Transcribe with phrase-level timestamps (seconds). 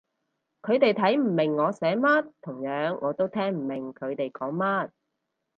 [0.63, 4.89] 佢哋睇唔明我寫乜，同樣我都聽唔明佢哋講乜